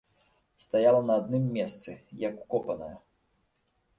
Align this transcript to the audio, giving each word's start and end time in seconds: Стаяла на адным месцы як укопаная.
Стаяла 0.63 1.01
на 1.09 1.17
адным 1.21 1.43
месцы 1.57 1.95
як 2.23 2.41
укопаная. 2.45 2.91